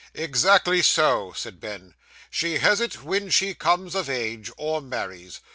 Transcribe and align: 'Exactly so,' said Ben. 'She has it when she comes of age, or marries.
'Exactly 0.15 0.81
so,' 0.81 1.31
said 1.33 1.59
Ben. 1.59 1.93
'She 2.31 2.57
has 2.57 2.81
it 2.81 3.03
when 3.03 3.29
she 3.29 3.53
comes 3.53 3.93
of 3.93 4.09
age, 4.09 4.49
or 4.57 4.81
marries. 4.81 5.41